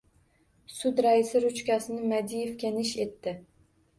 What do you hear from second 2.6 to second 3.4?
nish etdi.